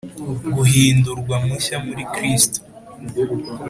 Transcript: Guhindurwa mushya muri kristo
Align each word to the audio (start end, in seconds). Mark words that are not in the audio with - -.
Guhindurwa 0.55 1.35
mushya 1.45 1.77
muri 1.87 2.03
kristo 2.13 2.59